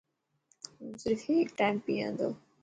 [0.77, 2.29] هون سرف هيڪ ٽائم پيا ٿو.